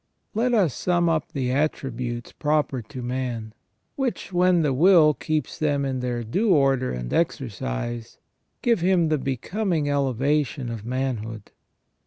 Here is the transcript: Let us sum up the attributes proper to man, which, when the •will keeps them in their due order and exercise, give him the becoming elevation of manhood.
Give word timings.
Let 0.33 0.55
us 0.55 0.73
sum 0.73 1.09
up 1.09 1.31
the 1.31 1.51
attributes 1.51 2.31
proper 2.31 2.81
to 2.81 3.03
man, 3.03 3.53
which, 3.95 4.33
when 4.33 4.63
the 4.63 4.73
•will 4.73 5.13
keeps 5.19 5.59
them 5.59 5.85
in 5.85 5.99
their 5.99 6.23
due 6.23 6.49
order 6.49 6.91
and 6.91 7.13
exercise, 7.13 8.17
give 8.63 8.79
him 8.81 9.09
the 9.09 9.19
becoming 9.19 9.87
elevation 9.91 10.71
of 10.71 10.83
manhood. 10.87 11.51